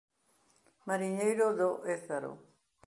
[0.87, 2.31] Mariñeiro do Ézaro.